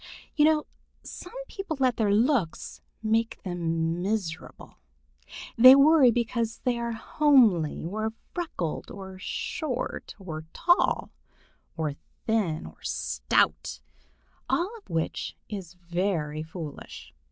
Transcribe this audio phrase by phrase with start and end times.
[0.35, 0.65] You know
[1.03, 4.79] some people let their looks make them miserable.
[5.59, 11.11] They worry because they are homely or freckled, or short or tall,
[11.77, 11.93] or
[12.25, 13.79] thin or stout,
[14.49, 17.13] all of which is very foolish.